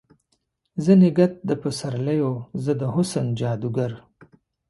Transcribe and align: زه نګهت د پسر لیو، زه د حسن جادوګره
زه 0.83 0.91
نګهت 1.01 1.33
د 1.49 1.51
پسر 1.61 1.93
لیو، 2.05 2.31
زه 2.63 2.71
د 2.81 2.83
حسن 2.95 3.27
جادوګره 3.39 3.97